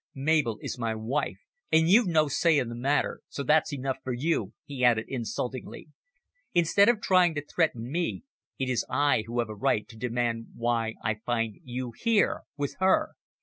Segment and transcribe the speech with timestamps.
[0.15, 1.37] Mabel is my wife,
[1.71, 5.89] and you've no say in the matter, so that's enough for you," he added insultingly.
[6.55, 8.23] "Instead of trying to threaten me,
[8.57, 12.77] it is I who have a right to demand why I find you here with
[12.79, 13.11] her."